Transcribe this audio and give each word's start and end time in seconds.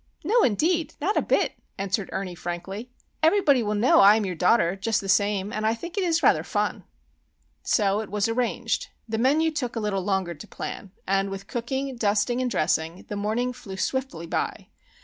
"No, 0.23 0.41
indeed; 0.41 0.95
not 0.99 1.15
a 1.15 1.21
bit," 1.21 1.59
answered 1.77 2.09
Ernie, 2.11 2.33
frankly. 2.33 2.89
"Everybody 3.21 3.61
will 3.61 3.75
know 3.75 3.99
I 3.99 4.15
am 4.15 4.25
your 4.25 4.33
daughter, 4.33 4.75
just 4.75 4.99
the 4.99 5.07
same, 5.07 5.53
and 5.53 5.63
I 5.63 5.75
think 5.75 5.95
it 5.95 6.03
is 6.03 6.23
rather 6.23 6.41
fun." 6.43 6.85
So 7.61 7.99
it 7.99 8.09
was 8.09 8.27
arranged. 8.27 8.87
The 9.07 9.19
menu 9.19 9.51
took 9.51 9.75
a 9.75 9.79
little 9.79 10.01
longer 10.03 10.33
to 10.33 10.47
plan; 10.47 10.89
and 11.07 11.29
with 11.29 11.45
cooking, 11.45 11.95
dusting, 11.97 12.41
and 12.41 12.49
dressing, 12.49 13.05
the 13.09 13.15
morning 13.15 13.53
flew 13.53 13.77
swiftly 13.77 14.25
by. 14.25 14.69